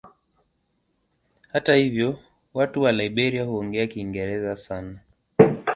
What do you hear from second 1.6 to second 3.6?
hivyo watu wa Liberia